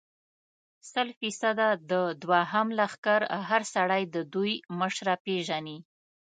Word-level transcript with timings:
سل 0.91 1.07
فیصده، 1.19 1.69
د 1.91 1.91
دوهم 2.23 2.67
لښکر 2.79 3.21
هر 3.47 3.61
سړی 3.75 4.03
د 4.13 4.15
دوی 4.33 4.53
مشره 4.79 5.15
پېژني. 5.25 5.77